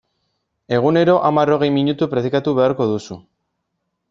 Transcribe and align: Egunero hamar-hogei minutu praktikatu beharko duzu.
Egunero 0.77 1.13
hamar-hogei 1.29 1.69
minutu 1.77 2.09
praktikatu 2.15 2.55
beharko 2.63 2.89
duzu. 2.95 3.21